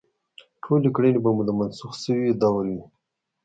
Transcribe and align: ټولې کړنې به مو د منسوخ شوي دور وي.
ټولې 0.63 0.89
کړنې 0.95 1.19
به 1.23 1.29
مو 1.35 1.43
د 1.47 1.51
منسوخ 1.59 1.93
شوي 2.03 2.29
دور 2.41 2.63
وي. 2.73 2.81